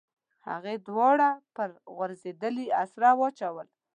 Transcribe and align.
هغې 0.49 0.75
دواړه 0.87 1.29
پر 1.55 1.69
غځېدلې 1.97 2.65
اسره 2.83 3.09
واچول. 3.19 3.67